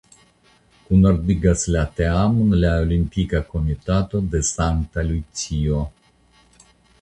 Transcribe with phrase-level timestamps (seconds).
[0.85, 5.85] Kunordigas la teamon la Olimpika Komitato de Sankta Lucio.